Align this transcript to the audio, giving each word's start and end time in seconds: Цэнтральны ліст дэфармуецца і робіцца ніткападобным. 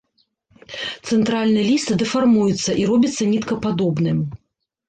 Цэнтральны 1.11 1.61
ліст 1.69 1.89
дэфармуецца 2.03 2.71
і 2.85 2.89
робіцца 2.93 3.31
ніткападобным. 3.35 4.19